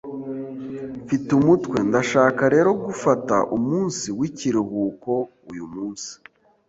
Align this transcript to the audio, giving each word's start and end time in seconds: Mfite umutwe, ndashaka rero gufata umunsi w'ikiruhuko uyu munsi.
Mfite 1.03 1.29
umutwe, 1.39 1.77
ndashaka 1.89 2.43
rero 2.53 2.69
gufata 2.85 3.35
umunsi 3.57 4.05
w'ikiruhuko 4.17 5.11
uyu 5.51 5.65
munsi. 5.73 6.11